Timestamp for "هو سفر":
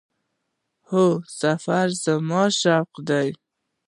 0.89-1.87